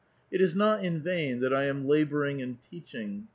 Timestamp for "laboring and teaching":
1.85-3.27